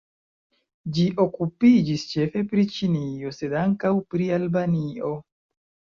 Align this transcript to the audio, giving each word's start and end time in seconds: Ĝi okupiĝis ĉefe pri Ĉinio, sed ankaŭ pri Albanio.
Ĝi 0.97 1.03
okupiĝis 1.25 2.07
ĉefe 2.13 2.43
pri 2.53 2.65
Ĉinio, 2.77 3.35
sed 3.41 3.55
ankaŭ 3.65 3.95
pri 4.15 4.31
Albanio. 4.39 5.13